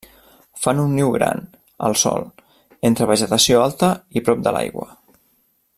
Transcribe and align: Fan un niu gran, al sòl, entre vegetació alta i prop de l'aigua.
Fan 0.61 0.79
un 0.83 0.95
niu 0.99 1.09
gran, 1.15 1.43
al 1.89 1.97
sòl, 2.05 2.25
entre 2.91 3.09
vegetació 3.13 3.61
alta 3.67 3.91
i 4.21 4.25
prop 4.31 4.43
de 4.49 4.55
l'aigua. 4.57 4.89